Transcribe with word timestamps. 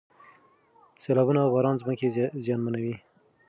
سیلابونه 1.01 1.39
او 1.43 1.49
باران 1.53 1.75
ځمکې 1.81 2.07
زیانمنوي. 2.43 2.95